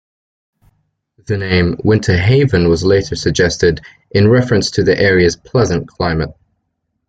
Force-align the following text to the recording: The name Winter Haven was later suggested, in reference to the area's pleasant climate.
The 1.27 1.37
name 1.37 1.75
Winter 1.83 2.17
Haven 2.17 2.69
was 2.69 2.83
later 2.83 3.15
suggested, 3.15 3.81
in 4.09 4.27
reference 4.29 4.71
to 4.71 4.83
the 4.83 4.99
area's 4.99 5.35
pleasant 5.35 5.87
climate. 5.87 6.33